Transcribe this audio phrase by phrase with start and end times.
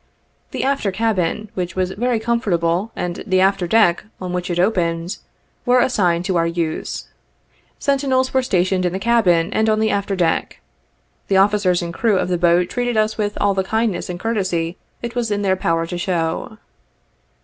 [0.49, 5.17] The after cabin, which was very comfortable, and the after deck, on which it opened,
[5.63, 7.07] were assigned to our use.
[7.77, 10.59] Sentinels were stationed in the cabin and on the after deck.
[11.27, 14.75] The officers and crew of the boat treated us with all the kindness and courtesy
[15.03, 16.57] it was in their power to show.